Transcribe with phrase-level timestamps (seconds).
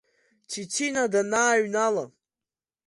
[0.51, 2.05] Цицина данааҩнала.